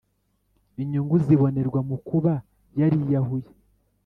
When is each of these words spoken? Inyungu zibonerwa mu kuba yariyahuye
Inyungu 0.81 1.15
zibonerwa 1.25 1.79
mu 1.89 1.97
kuba 2.07 2.33
yariyahuye 2.79 3.49